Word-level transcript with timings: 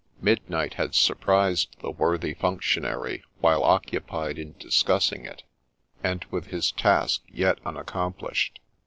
Midnight 0.19 0.73
had 0.73 0.95
surprised 0.95 1.75
the 1.81 1.91
worthy 1.91 2.33
functionary 2.33 3.21
while 3.39 3.61
occupied 3.63 4.39
in 4.39 4.55
discussing 4.57 5.25
it, 5.27 5.43
and 6.03 6.25
with 6.31 6.47
his 6.47 6.71
task 6.71 7.21
yet 7.29 7.59
unaccomplished. 7.67 8.59